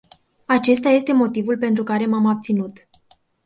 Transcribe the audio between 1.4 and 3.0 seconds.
pentru care m-am abținut.